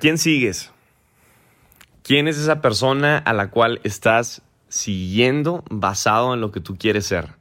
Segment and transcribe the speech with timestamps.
[0.00, 0.72] quién sigues?
[2.02, 7.06] ¿Quién es esa persona a la cual estás siguiendo basado en lo que tú quieres
[7.06, 7.34] ser?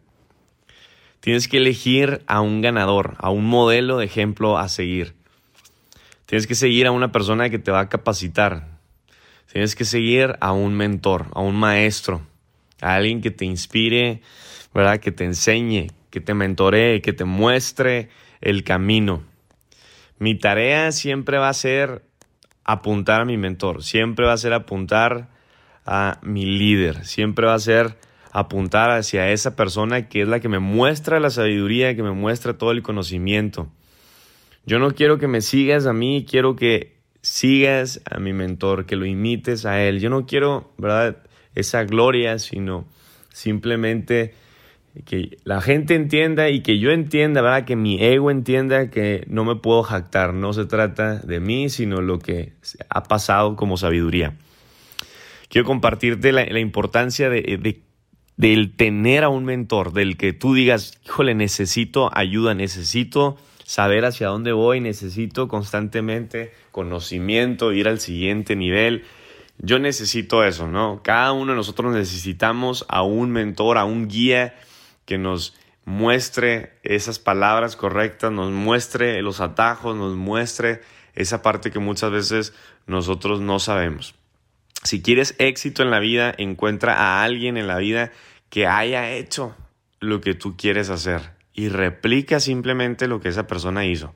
[1.21, 5.15] Tienes que elegir a un ganador, a un modelo de ejemplo a seguir.
[6.25, 8.77] Tienes que seguir a una persona que te va a capacitar.
[9.51, 12.21] Tienes que seguir a un mentor, a un maestro,
[12.81, 14.21] a alguien que te inspire,
[14.73, 14.99] ¿verdad?
[14.99, 18.09] Que te enseñe, que te mentoree, que te muestre
[18.41, 19.23] el camino.
[20.19, 22.08] Mi tarea siempre va a ser
[22.71, 25.29] apuntar a mi mentor, siempre va a ser apuntar
[25.87, 27.97] a mi líder, siempre va a ser
[28.31, 32.59] apuntar hacia esa persona que es la que me muestra la sabiduría, que me muestra
[32.59, 33.69] todo el conocimiento.
[34.67, 38.95] Yo no quiero que me sigas a mí, quiero que sigas a mi mentor, que
[38.95, 39.99] lo imites a él.
[39.99, 41.17] Yo no quiero, ¿verdad?
[41.55, 42.85] Esa gloria, sino
[43.33, 44.35] simplemente
[45.05, 47.65] que la gente entienda y que yo entienda, ¿verdad?
[47.65, 52.01] Que mi ego entienda que no me puedo jactar, no se trata de mí, sino
[52.01, 52.53] lo que
[52.89, 54.33] ha pasado como sabiduría.
[55.49, 57.81] Quiero compartirte la, importancia de,
[58.37, 64.27] del tener a un mentor, del que tú digas, híjole, necesito ayuda, necesito saber hacia
[64.27, 69.05] dónde voy, necesito constantemente conocimiento, ir al siguiente nivel.
[69.57, 71.01] Yo necesito eso, ¿no?
[71.03, 74.55] Cada uno de nosotros necesitamos a un mentor, a un guía
[75.09, 80.81] que nos muestre esas palabras correctas, nos muestre los atajos, nos muestre
[81.15, 82.53] esa parte que muchas veces
[82.85, 84.13] nosotros no sabemos.
[84.83, 88.11] Si quieres éxito en la vida, encuentra a alguien en la vida
[88.51, 89.55] que haya hecho
[89.99, 94.13] lo que tú quieres hacer y replica simplemente lo que esa persona hizo.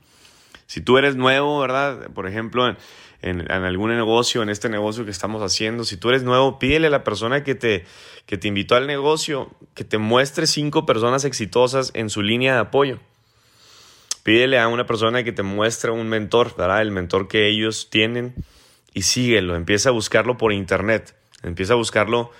[0.66, 2.08] Si tú eres nuevo, ¿verdad?
[2.12, 2.76] Por ejemplo,
[3.24, 6.90] en, algún negocio, en este negocio que estamos haciendo, si tú eres nuevo, pídele a
[6.90, 7.86] la persona que te,
[8.26, 12.60] que te invitó al negocio que te muestre cinco personas exitosas en su línea de
[12.60, 13.00] apoyo.
[14.24, 16.82] Pídele a una persona que te muestre un mentor, ¿verdad?
[16.82, 18.34] El mentor que ellos tienen
[18.92, 19.56] y síguelo.
[19.56, 21.14] Empieza a buscarlo por internet.
[21.42, 22.30] Empieza a buscarlo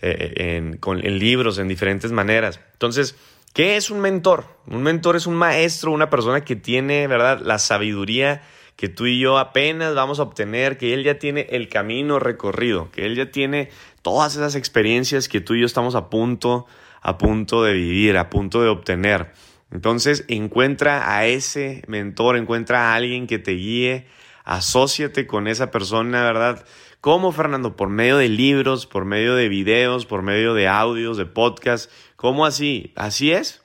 [0.00, 2.60] eh, en, en libros, en diferentes maneras.
[2.72, 3.16] Entonces,
[3.52, 4.46] ¿Qué es un mentor?
[4.66, 8.40] Un mentor es un maestro, una persona que tiene, ¿verdad?, la sabiduría
[8.82, 12.90] que tú y yo apenas vamos a obtener, que él ya tiene el camino recorrido,
[12.90, 13.70] que él ya tiene
[14.02, 16.66] todas esas experiencias que tú y yo estamos a punto,
[17.00, 19.34] a punto de vivir, a punto de obtener.
[19.70, 24.08] Entonces, encuentra a ese mentor, encuentra a alguien que te guíe,
[24.42, 26.66] asóciate con esa persona, ¿verdad?
[27.00, 27.76] ¿Cómo, Fernando?
[27.76, 31.88] Por medio de libros, por medio de videos, por medio de audios, de podcasts.
[32.16, 32.92] ¿Cómo así?
[32.96, 33.62] Así es.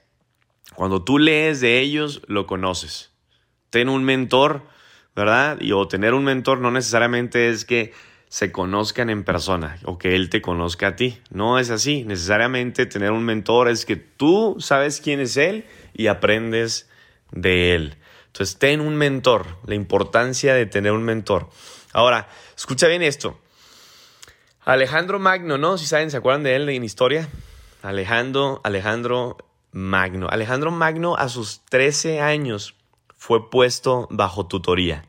[0.75, 3.16] Cuando tú lees de ellos, lo conoces.
[3.72, 4.77] Ten un mentor,
[5.17, 5.59] ¿verdad?
[5.59, 7.91] Y o tener un mentor no necesariamente es que
[8.29, 11.19] se conozcan en persona o que él te conozca a ti.
[11.31, 12.03] No es así.
[12.03, 16.88] Necesariamente tener un mentor es que tú sabes quién es él y aprendes
[17.31, 17.97] de él.
[18.28, 21.49] Entonces, ten un mentor, la importancia de tener un mentor.
[21.94, 23.39] Ahora, escucha bien esto.
[24.66, 25.79] Alejandro Magno, ¿no?
[25.79, 27.28] Si saben, ¿se acuerdan de él en historia?
[27.81, 29.38] Alejandro, Alejandro
[29.72, 30.28] Magno.
[30.29, 32.77] Alejandro Magno a sus 13 años
[33.17, 35.03] fue puesto bajo tutoría.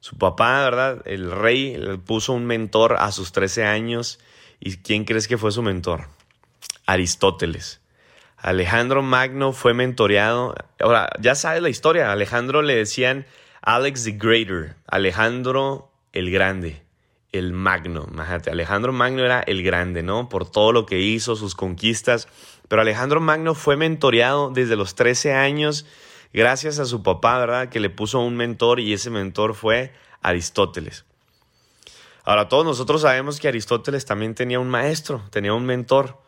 [0.00, 1.02] Su papá, ¿verdad?
[1.06, 4.18] El rey le puso un mentor a sus 13 años.
[4.60, 6.08] ¿Y quién crees que fue su mentor?
[6.86, 7.80] Aristóteles.
[8.36, 10.54] Alejandro Magno fue mentoreado.
[10.80, 12.12] Ahora, ya sabes la historia.
[12.12, 13.26] Alejandro le decían
[13.62, 16.82] Alex the Greater, Alejandro el Grande,
[17.32, 18.06] el Magno.
[18.10, 20.28] Imagínate, Alejandro Magno era el Grande, ¿no?
[20.28, 22.28] Por todo lo que hizo, sus conquistas.
[22.68, 25.86] Pero Alejandro Magno fue mentoreado desde los 13 años
[26.32, 27.68] gracias a su papá, ¿verdad?
[27.68, 31.04] Que le puso un mentor y ese mentor fue Aristóteles.
[32.24, 36.18] Ahora, todos nosotros sabemos que Aristóteles también tenía un maestro, tenía un mentor.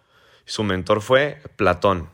[0.46, 2.08] Su mentor fue Platón.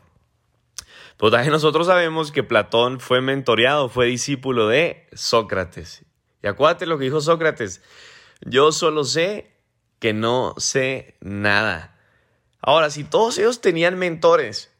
[1.17, 6.03] Pues también nosotros sabemos que Platón fue mentoreado, fue discípulo de Sócrates.
[6.43, 7.81] Y acuérdate lo que dijo Sócrates.
[8.41, 9.51] Yo solo sé
[9.99, 11.97] que no sé nada.
[12.61, 14.71] Ahora, si todos ellos tenían mentores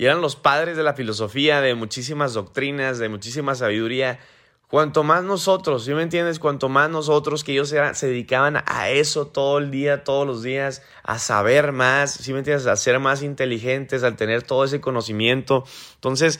[0.00, 4.18] y eran los padres de la filosofía, de muchísimas doctrinas, de muchísima sabiduría,
[4.66, 6.38] Cuanto más nosotros, ¿sí me entiendes?
[6.38, 10.84] Cuanto más nosotros que ellos se dedicaban a eso todo el día, todos los días,
[11.02, 12.68] a saber más, ¿sí me entiendes?
[12.68, 15.64] A ser más inteligentes, al tener todo ese conocimiento.
[15.96, 16.38] Entonces,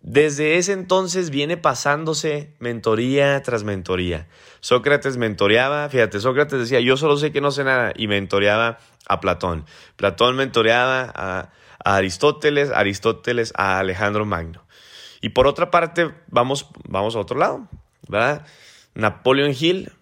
[0.00, 4.26] desde ese entonces viene pasándose mentoría tras mentoría.
[4.60, 9.20] Sócrates mentoreaba, fíjate, Sócrates decía, yo solo sé que no sé nada, y mentoreaba a
[9.20, 9.66] Platón.
[9.96, 11.50] Platón mentoreaba a,
[11.86, 14.66] a Aristóteles, Aristóteles a Alejandro Magno.
[15.20, 17.68] Y por otra parte, vamos, vamos a otro lado,
[18.08, 18.44] ¿verdad?
[18.94, 19.92] Napoleon Hill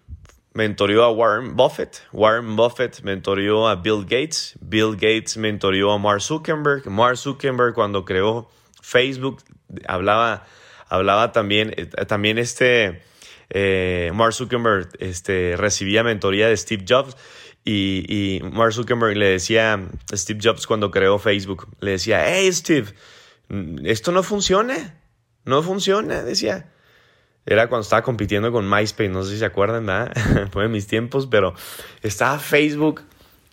[0.53, 6.21] mentorió a Warren Buffett, Warren Buffett mentorió a Bill Gates, Bill Gates mentorió a Mark
[6.21, 8.49] Zuckerberg, Mark Zuckerberg cuando creó
[8.81, 9.43] Facebook
[9.87, 10.43] hablaba,
[10.89, 13.03] hablaba también, eh, también este,
[13.51, 17.15] eh, Mark Zuckerberg este, recibía mentoría de Steve Jobs
[17.65, 22.51] y, y, Mark Zuckerberg le decía a Steve Jobs cuando creó Facebook, le decía, hey
[22.53, 22.93] Steve,
[23.83, 24.99] esto no funciona,
[25.45, 26.71] no funciona, decía.
[27.47, 30.11] Era cuando estaba compitiendo con MySpace, no sé si se acuerdan, ¿verdad?
[30.51, 31.53] Fue en mis tiempos, pero
[32.01, 33.01] estaba Facebook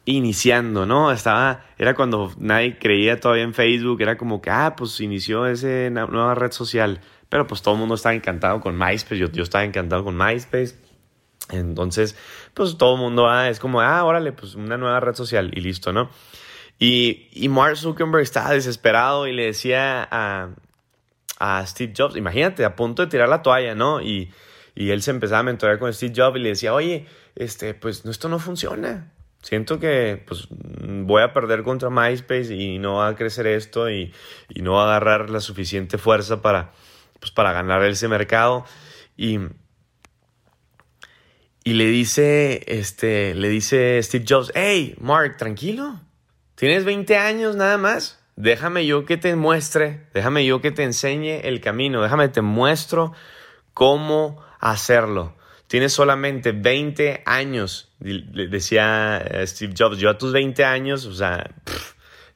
[0.04, 1.12] iniciando, ¿no?
[1.12, 5.90] Estaba, era cuando nadie creía todavía en Facebook, era como que, ah, pues inició esa
[5.90, 9.64] nueva red social, pero pues todo el mundo estaba encantado con MySpace, yo, yo estaba
[9.64, 10.76] encantado con MySpace,
[11.52, 12.16] entonces,
[12.54, 15.60] pues todo el mundo, ah, es como, ah, órale, pues una nueva red social y
[15.60, 16.10] listo, ¿no?
[16.78, 20.50] Y, y Mark Zuckerberg estaba desesperado y le decía a,
[21.38, 24.00] a Steve Jobs, imagínate, a punto de tirar la toalla, ¿no?
[24.00, 24.32] Y,
[24.75, 27.06] y él se empezaba a mentorear con Steve Jobs y le decía, oye,
[27.37, 29.12] este, pues esto no funciona
[29.43, 34.12] siento que pues, voy a perder contra MySpace y no va a crecer esto y,
[34.56, 36.72] no va a agarrar la suficiente fuerza para,
[37.20, 38.64] pues, para ganar ese mercado.
[39.16, 39.38] Y,
[41.64, 46.00] y le dice, este, le dice Steve Jobs, hey, Mark, tranquilo,
[46.54, 48.18] tienes 20 años nada más.
[48.34, 53.12] Déjame yo que te muestre, déjame yo que te enseñe el camino, déjame te muestro
[53.74, 55.36] cómo hacerlo.
[55.66, 59.98] Tienes solamente 20 años, decía eh, Steve Jobs.
[59.98, 61.50] Yo a tus 20 años, o sea,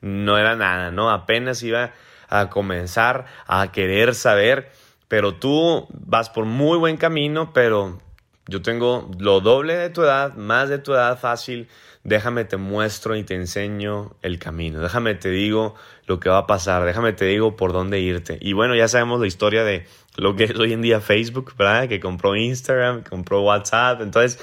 [0.00, 1.10] no era nada, ¿no?
[1.10, 1.92] Apenas iba
[2.28, 4.70] a comenzar a querer saber,
[5.08, 7.98] pero tú vas por muy buen camino, pero
[8.48, 11.68] yo tengo lo doble de tu edad, más de tu edad fácil.
[12.04, 14.80] Déjame te muestro y te enseño el camino.
[14.80, 15.74] Déjame te digo
[16.06, 16.84] lo que va a pasar.
[16.84, 18.38] Déjame te digo por dónde irte.
[18.40, 21.88] Y bueno, ya sabemos la historia de lo que es hoy en día Facebook, ¿verdad?
[21.88, 24.00] Que compró Instagram, compró WhatsApp.
[24.00, 24.38] Entonces,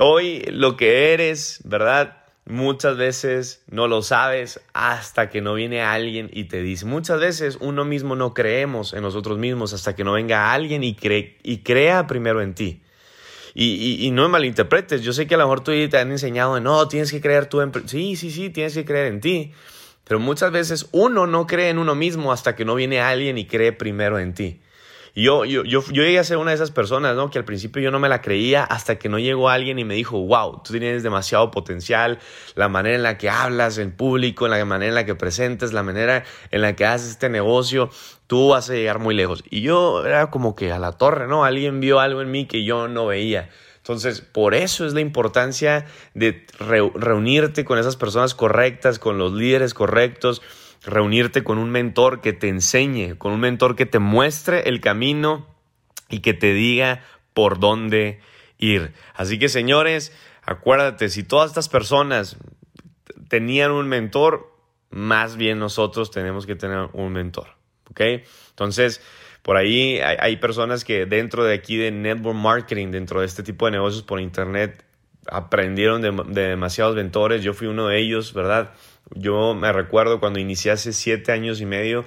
[0.00, 2.16] hoy lo que eres, ¿verdad?
[2.46, 6.84] Muchas veces no lo sabes hasta que no viene alguien y te dice.
[6.84, 10.96] Muchas veces uno mismo no creemos en nosotros mismos hasta que no venga alguien y,
[10.96, 12.82] cree, y crea primero en ti.
[13.54, 16.88] Y, no me malinterpretes, yo sé que a lo mejor tú te han enseñado, no,
[16.88, 17.72] tienes que creer tú en...
[17.88, 19.52] Sí, sí, sí, tienes que creer en ti.
[20.04, 23.46] Pero muchas veces uno no cree en uno mismo hasta que no viene alguien y
[23.46, 24.60] cree primero en ti
[25.14, 27.30] yo, yo, yo, yo llegué a ser una de esas personas, ¿no?
[27.30, 29.94] Que al principio yo no me la creía hasta que no llegó alguien y me
[29.94, 32.18] dijo, wow, tú tienes demasiado potencial,
[32.54, 35.82] la manera en la que hablas en público, la manera en la que presentes, la
[35.82, 37.90] manera en la que haces este negocio,
[38.30, 39.42] tú vas a llegar muy lejos.
[39.50, 41.44] Y yo era como que a la torre, ¿no?
[41.44, 43.50] Alguien vio algo en mí que yo no veía.
[43.78, 49.74] Entonces, por eso es la importancia de reunirte con esas personas correctas, con los líderes
[49.74, 50.42] correctos,
[50.84, 55.48] reunirte con un mentor que te enseñe, con un mentor que te muestre el camino
[56.08, 57.02] y que te diga
[57.34, 58.20] por dónde
[58.58, 58.92] ir.
[59.12, 62.36] Así que señores, acuérdate, si todas estas personas
[63.26, 64.54] tenían un mentor,
[64.88, 67.59] más bien nosotros tenemos que tener un mentor.
[67.90, 68.00] ¿Ok?
[68.50, 69.00] Entonces,
[69.42, 73.66] por ahí hay, personas que dentro de aquí de network marketing, dentro de este tipo
[73.66, 74.84] de negocios por internet,
[75.26, 77.42] aprendieron de, de demasiados mentores.
[77.42, 78.72] Yo fui uno de ellos, ¿verdad?
[79.14, 82.04] Yo me recuerdo cuando inicié hace siete años y medio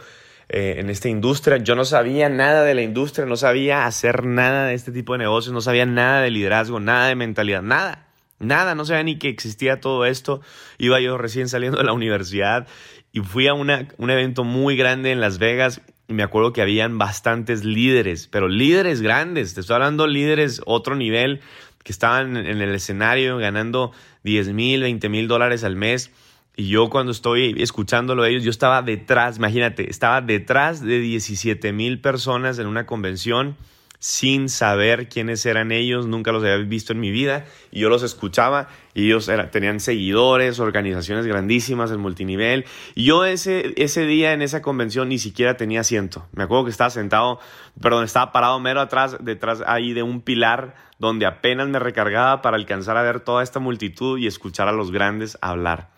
[0.50, 4.68] eh, en esta industria, yo no sabía nada de la industria, no sabía hacer nada
[4.68, 8.08] de este tipo de negocios, no sabía nada de liderazgo, nada de mentalidad, nada.
[8.44, 10.42] Nada, no sabía ni que existía todo esto.
[10.78, 12.68] Iba yo recién saliendo de la universidad
[13.12, 15.82] y fui a un evento muy grande en Las Vegas.
[16.08, 20.96] Y me acuerdo que habían bastantes líderes, pero líderes grandes, te estoy hablando líderes otro
[20.96, 21.40] nivel,
[21.84, 23.92] que estaban en el escenario ganando
[24.24, 26.12] 10 mil, 20 mil dólares al mes.
[26.56, 32.00] Y yo cuando estoy escuchándolo ellos, yo estaba detrás, imagínate, estaba detrás de 17 mil
[32.00, 33.56] personas en una convención
[34.04, 38.04] sin saber quiénes eran ellos, nunca los había visto en mi vida, y yo los
[38.04, 44.42] escuchaba, y ellos tenían seguidores, organizaciones grandísimas en multinivel, y yo ese, ese día en
[44.42, 47.40] esa convención ni siquiera tenía asiento, me acuerdo que estaba sentado,
[47.80, 52.58] perdón, estaba parado mero atrás, detrás ahí de un pilar, donde apenas me recargaba para
[52.58, 55.92] alcanzar a ver toda esta multitud y escuchar a los grandes hablar.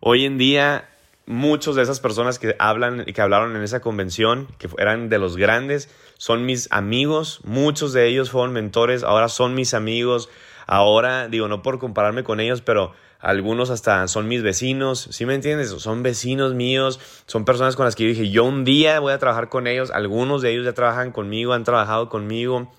[0.00, 0.88] Hoy en día,
[1.30, 5.18] muchos de esas personas que hablan y que hablaron en esa convención, que eran de
[5.18, 7.40] los grandes, son mis amigos.
[7.44, 10.28] Muchos de ellos fueron mentores, ahora son mis amigos.
[10.66, 15.34] Ahora, digo, no por compararme con ellos, pero algunos hasta son mis vecinos, ¿sí me
[15.34, 15.70] entiendes?
[15.70, 19.48] Son vecinos míos, son personas con las que dije, yo un día voy a trabajar
[19.48, 22.72] con ellos, algunos de ellos ya trabajan conmigo, han trabajado conmigo.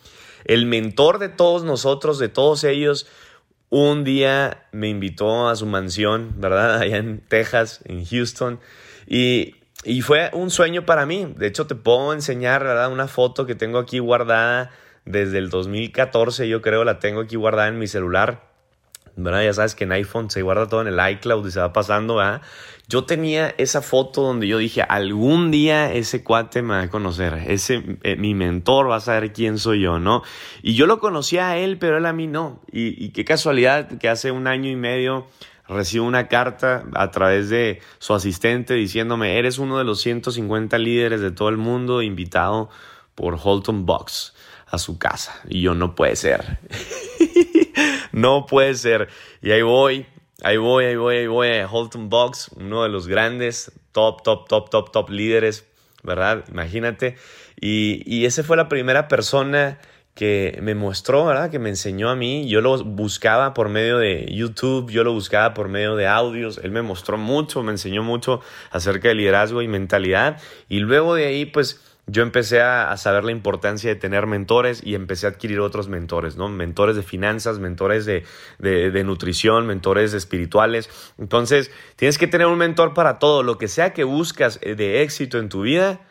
[0.43, 3.07] El mentor de todos nosotros, de todos ellos,
[3.71, 6.77] un día me invitó a su mansión, ¿verdad?
[6.81, 8.59] Allá en Texas, en Houston.
[9.07, 9.55] Y,
[10.03, 11.33] fue un sueño para mí.
[11.37, 12.91] De hecho, te puedo enseñar, ¿verdad?
[12.91, 14.69] Una foto que tengo aquí guardada
[15.05, 18.50] desde el 2014, yo creo, la tengo aquí guardada en mi celular.
[19.15, 19.43] ¿Verdad?
[19.43, 22.15] Ya sabes que en iPhone se guarda todo en el iCloud y se va pasando,
[22.15, 22.41] ¿verdad?
[22.87, 27.45] Yo tenía esa foto donde yo dije, algún día ese cuate me va a conocer,
[27.47, 30.23] ese, eh, mi mentor va a saber quién soy yo, ¿no?
[30.61, 32.61] Y yo lo conocía a él, pero él a mí no.
[32.71, 35.27] Y, y qué casualidad que hace un año y medio
[35.67, 41.21] recibo una carta a través de su asistente diciéndome, eres uno de los 150 líderes
[41.21, 42.69] de todo el mundo invitado
[43.15, 44.33] por Holton Box
[44.67, 45.41] a su casa.
[45.47, 46.59] Y yo, no puede ser.
[48.13, 49.09] no puede ser.
[49.41, 50.05] Y ahí voy,
[50.43, 54.69] ahí voy, ahí voy, ahí voy Holton Box, uno de los grandes, top, top, top,
[54.69, 55.67] top, top líderes,
[56.03, 56.43] ¿verdad?
[56.49, 57.17] Imagínate.
[57.59, 59.79] Y, y esa fue la primera persona
[60.13, 61.49] que me mostró, ¿verdad?
[61.49, 62.47] Que me enseñó a mí.
[62.47, 66.59] Yo lo buscaba por medio de YouTube, yo lo buscaba por medio de audios.
[66.63, 68.41] Él me mostró mucho, me enseñó mucho
[68.71, 70.37] acerca de liderazgo y mentalidad.
[70.67, 74.95] Y luego de ahí, pues yo empecé a, saber la importancia de tener mentores y
[74.95, 76.49] empecé a adquirir otros mentores, ¿no?
[76.49, 78.25] Mentores de finanzas, mentores de,
[78.59, 80.89] de, nutrición, mentores espirituales.
[81.17, 83.43] Entonces, tienes que tener un mentor para todo.
[83.43, 86.01] Lo que sea que buscas eh, de éxito en tu vida,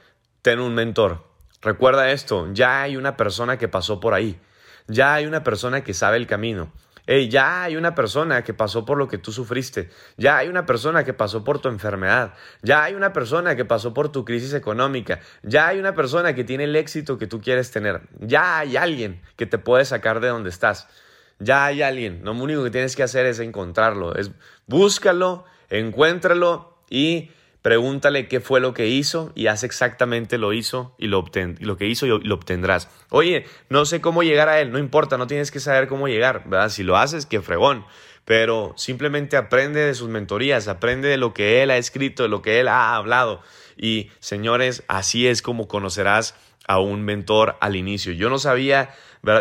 [0.40, 1.28] ten un mentor.
[1.60, 4.40] Recuerda esto, ya hay una persona que pasó por ahí.
[4.86, 6.72] Ya hay una persona que sabe el camino
[7.06, 9.90] ya hay una persona que pasó por lo que tú sufriste.
[10.16, 12.34] Ya hay una persona que pasó por tu enfermedad.
[12.62, 15.20] Ya hay una persona que pasó por tu crisis económica.
[15.42, 18.02] Ya hay una persona que tiene el éxito que tú quieres tener.
[18.20, 20.88] Ya hay alguien que te puede sacar de donde estás.
[21.38, 22.20] Ya hay alguien.
[22.22, 24.14] Lo único que tienes que hacer es encontrarlo.
[24.14, 24.30] Es
[24.66, 27.30] búscalo, encuéntralo y
[27.62, 31.24] Pregúntale qué fue lo que hizo y haz exactamente lo hizo y lo,
[31.58, 32.88] lo que hizo y lo obtendrás.
[33.10, 36.44] Oye, no sé cómo llegar a él, no importa, no tienes que saber cómo llegar,
[36.46, 36.70] ¿verdad?
[36.70, 37.84] Si lo haces, qué fregón.
[38.24, 42.40] Pero simplemente aprende de sus mentorías, aprende de lo que él ha escrito, de lo
[42.40, 43.42] que él ha hablado.
[43.76, 46.34] Y señores, así es como conocerás
[46.66, 48.12] a un mentor al inicio.
[48.12, 48.94] Yo no sabía,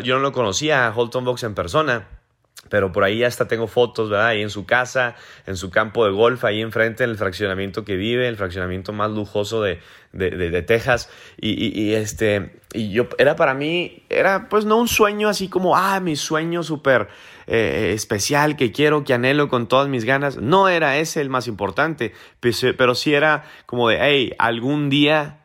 [0.04, 2.19] yo no lo conocía a Holton Box en persona
[2.68, 4.28] pero por ahí hasta tengo fotos, ¿verdad?
[4.28, 7.96] Ahí en su casa, en su campo de golf, ahí enfrente en el fraccionamiento que
[7.96, 9.80] vive, el fraccionamiento más lujoso de,
[10.12, 11.10] de, de, Texas.
[11.40, 15.78] Y, y, este, y yo, era para mí, era pues no un sueño así como,
[15.78, 17.08] ah, mi sueño súper
[17.48, 20.38] eh, especial que quiero, que anhelo con todas mis ganas.
[20.38, 25.39] No era ese el más importante, pero sí era como de, hey, algún día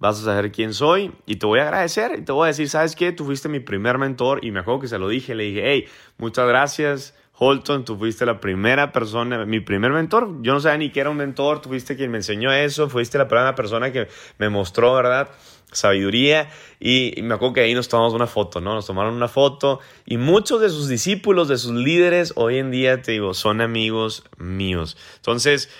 [0.00, 2.68] vas a saber quién soy y te voy a agradecer y te voy a decir,
[2.68, 3.12] ¿sabes qué?
[3.12, 5.84] Tú fuiste mi primer mentor y me acuerdo que se lo dije, le dije, hey,
[6.18, 7.14] muchas gracias.
[7.42, 10.42] Holton, tú fuiste la primera persona, mi primer mentor.
[10.42, 13.16] Yo no sabía ni que era un mentor, tú fuiste quien me enseñó eso, fuiste
[13.16, 15.30] la primera persona que me mostró, ¿verdad?
[15.72, 16.50] Sabiduría.
[16.78, 18.74] Y, me acuerdo que ahí nos tomamos una foto, ¿no?
[18.74, 19.80] Nos tomaron una foto.
[20.04, 24.24] Y muchos de sus discípulos, de sus líderes, hoy en día, te digo, son amigos
[24.36, 24.98] míos.
[25.16, 25.70] Entonces,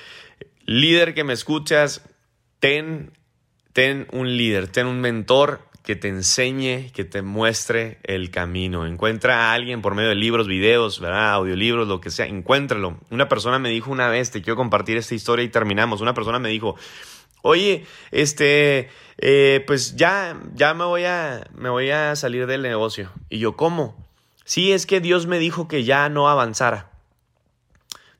[0.64, 2.08] líder que me escuchas,
[2.58, 3.12] ten
[3.72, 8.86] ten un líder, ten un mentor que te enseñe, que te muestre el camino.
[8.86, 11.32] Encuentra a alguien por medio de libros, videos, ¿verdad?
[11.32, 12.98] audiolibros, lo que sea, encuéntralo.
[13.10, 16.00] Una persona me dijo una vez, te quiero compartir esta historia y terminamos.
[16.00, 16.76] Una persona me dijo,
[17.42, 23.10] oye, este, eh, pues ya, ya me voy a, me voy a salir del negocio.
[23.28, 23.96] Y yo, ¿cómo?
[24.44, 26.90] Sí, es que Dios me dijo que ya no avanzara.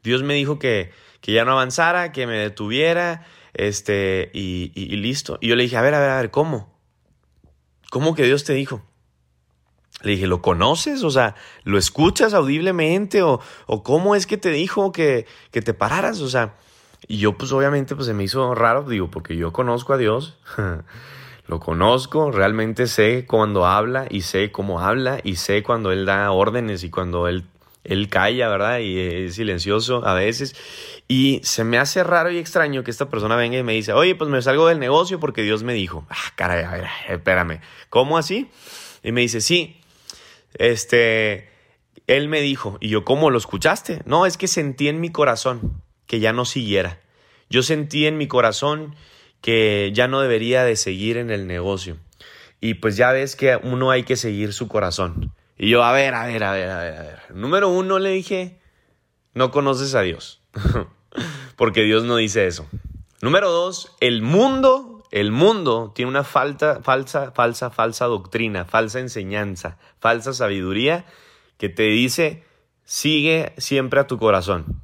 [0.02, 5.38] Dios me dijo que, que ya no avanzara, que me detuviera este, y, listo.
[5.40, 6.73] Y yo le dije, a ver, a ver, a ver, ¿cómo?
[7.90, 8.83] ¿Cómo que Dios te dijo?
[10.02, 11.02] Le dije, ¿lo conoces?
[11.02, 13.23] O sea, ¿lo escuchas audiblemente?
[13.23, 16.21] ¿O, o cómo es que te dijo que, que, te pararas?
[16.21, 16.54] O sea,
[17.07, 20.38] y yo pues obviamente pues se me hizo raro, digo, porque yo conozco a Dios,
[21.47, 26.30] lo conozco, realmente sé cuando habla y sé cómo habla y sé cuando Él da
[26.30, 27.45] órdenes y cuando Él
[27.85, 28.79] él calla, ¿verdad?
[28.79, 30.55] Y es silencioso a veces.
[31.09, 34.15] Y se me hace raro y extraño que esta persona venga y me dice, oye,
[34.15, 36.07] pues me salgo del negocio porque Dios me dijo.
[36.11, 37.61] Ah, caray, a ver, espérame.
[37.89, 38.51] ¿Cómo así?
[39.03, 39.81] Y me dice, sí,
[40.55, 41.49] este,
[42.07, 42.77] Él me dijo.
[42.81, 44.03] Y yo, ¿cómo lo escuchaste?
[44.05, 47.01] No, es que sentí en mi corazón que ya no siguiera.
[47.49, 48.95] Yo sentí en mi corazón
[49.41, 51.97] que ya no debería de seguir en el negocio.
[52.61, 55.33] Y pues ya ves que uno hay que seguir su corazón.
[55.62, 57.19] Y yo, a ver, a ver, a ver, a ver, a ver.
[57.35, 58.59] Número uno le dije,
[59.35, 60.40] no conoces a Dios.
[61.57, 62.67] Porque Dios no dice eso.
[63.21, 69.76] Número dos, el mundo, el mundo tiene una falta, falsa, falsa, falsa doctrina, falsa enseñanza,
[69.99, 71.05] falsa sabiduría
[71.59, 72.43] que te dice,
[72.85, 74.83] sigue siempre a tu corazón.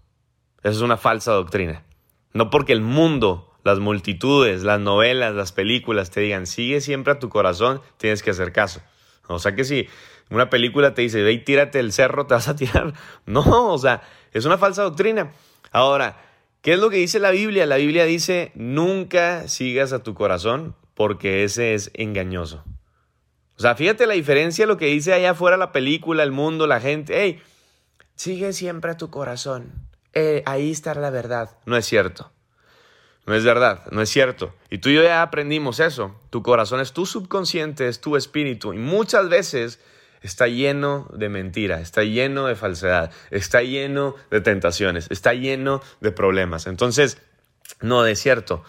[0.58, 1.84] Esa es una falsa doctrina.
[2.34, 7.18] No porque el mundo, las multitudes, las novelas, las películas te digan, sigue siempre a
[7.18, 8.82] tu corazón, tienes que hacer caso.
[9.28, 9.88] O sea que si
[10.30, 12.92] una película te dice, ve y tírate el cerro, te vas a tirar.
[13.26, 14.02] No, o sea,
[14.32, 15.32] es una falsa doctrina.
[15.72, 16.20] Ahora,
[16.62, 17.66] ¿qué es lo que dice la Biblia?
[17.66, 22.64] La Biblia dice, nunca sigas a tu corazón porque ese es engañoso.
[23.58, 26.80] O sea, fíjate la diferencia lo que dice allá afuera la película, el mundo, la
[26.80, 27.22] gente.
[27.22, 27.42] Hey,
[28.14, 29.72] sigue siempre a tu corazón.
[30.12, 31.50] Eh, ahí está la verdad.
[31.66, 32.32] No es cierto.
[33.26, 34.54] No es verdad, no es cierto.
[34.70, 36.14] Y tú y yo ya aprendimos eso.
[36.30, 38.72] Tu corazón es tu subconsciente, es tu espíritu.
[38.72, 39.80] Y muchas veces
[40.22, 46.12] está lleno de mentira, está lleno de falsedad, está lleno de tentaciones, está lleno de
[46.12, 46.68] problemas.
[46.68, 47.20] Entonces,
[47.80, 48.62] no es cierto.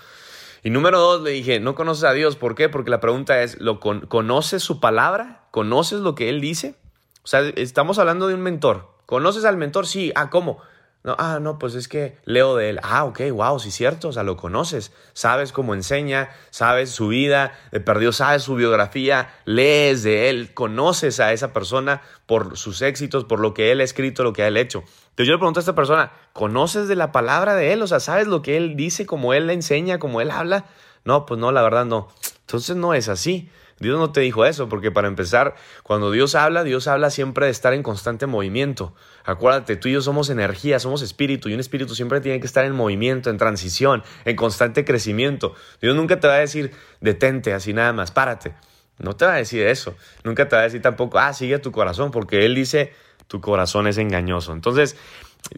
[0.64, 2.36] Y número dos, le dije, no conoces a Dios.
[2.36, 2.68] ¿Por qué?
[2.68, 5.44] Porque la pregunta es, ¿lo ¿conoces su palabra?
[5.52, 6.76] ¿Conoces lo que Él dice?
[7.24, 8.90] O sea, estamos hablando de un mentor.
[9.06, 9.86] ¿Conoces al mentor?
[9.86, 10.12] Sí.
[10.16, 10.60] Ah, ¿cómo?
[11.08, 12.82] No, ah, no, pues es que leo de él.
[12.84, 14.92] Ah, ok, wow, sí, cierto, o sea, lo conoces.
[15.14, 21.22] Sabes cómo enseña, sabes su vida, de perdido, sabes su biografía, lees de él, conoces
[21.22, 24.58] a esa persona por sus éxitos, por lo que él ha escrito, lo que él
[24.58, 24.80] ha hecho.
[24.80, 27.82] Entonces yo le pregunto a esta persona, ¿conoces de la palabra de él?
[27.84, 30.66] O sea, ¿sabes lo que él dice, cómo él le enseña, cómo él habla?
[31.06, 32.10] No, pues no, la verdad no.
[32.42, 33.50] Entonces no es así.
[33.80, 37.52] Dios no te dijo eso, porque para empezar, cuando Dios habla, Dios habla siempre de
[37.52, 38.94] estar en constante movimiento.
[39.24, 42.66] Acuérdate, tú y yo somos energía, somos espíritu, y un espíritu siempre tiene que estar
[42.66, 45.54] en movimiento, en transición, en constante crecimiento.
[45.82, 48.56] Dios nunca te va a decir, detente, así nada más, párate.
[48.98, 49.96] No te va a decir eso.
[50.24, 52.94] Nunca te va a decir tampoco, ah, sigue tu corazón, porque Él dice,
[53.28, 54.54] tu corazón es engañoso.
[54.54, 54.98] Entonces,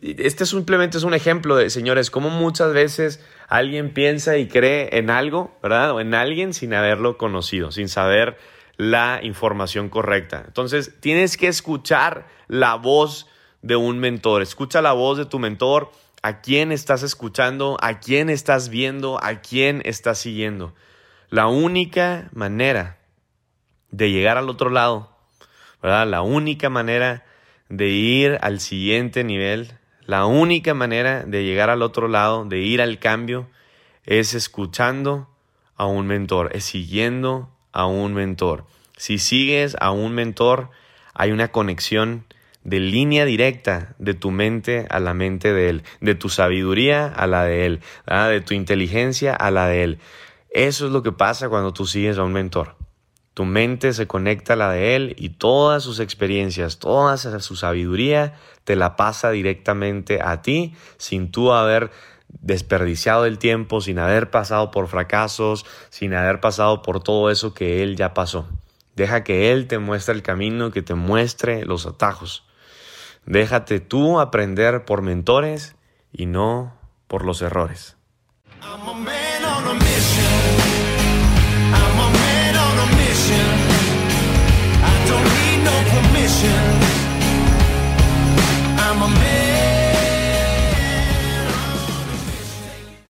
[0.01, 5.09] este simplemente es un ejemplo de, señores, cómo muchas veces alguien piensa y cree en
[5.09, 5.91] algo, ¿verdad?
[5.91, 8.37] O en alguien sin haberlo conocido, sin saber
[8.77, 10.43] la información correcta.
[10.45, 13.27] Entonces, tienes que escuchar la voz
[13.61, 14.41] de un mentor.
[14.41, 15.91] Escucha la voz de tu mentor,
[16.21, 20.73] a quién estás escuchando, a quién estás viendo, a quién estás siguiendo.
[21.29, 22.99] La única manera
[23.91, 25.15] de llegar al otro lado,
[25.81, 26.07] ¿verdad?
[26.07, 27.25] La única manera
[27.69, 29.78] de ir al siguiente nivel,
[30.09, 33.47] la única manera de llegar al otro lado, de ir al cambio,
[34.07, 35.29] es escuchando
[35.75, 38.65] a un mentor, es siguiendo a un mentor.
[38.97, 40.71] Si sigues a un mentor,
[41.13, 42.25] hay una conexión
[42.63, 47.27] de línea directa de tu mente a la mente de él, de tu sabiduría a
[47.27, 49.99] la de él, de tu inteligencia a la de él.
[50.49, 52.78] Eso es lo que pasa cuando tú sigues a un mentor.
[53.39, 58.33] Tu mente se conecta a la de él y todas sus experiencias, toda su sabiduría
[58.65, 61.89] te la pasa directamente a ti sin tú haber
[62.27, 67.81] desperdiciado el tiempo, sin haber pasado por fracasos, sin haber pasado por todo eso que
[67.81, 68.45] él ya pasó.
[68.97, 72.43] Deja que él te muestre el camino, que te muestre los atajos.
[73.25, 75.77] Déjate tú aprender por mentores
[76.11, 76.73] y no
[77.07, 77.95] por los errores.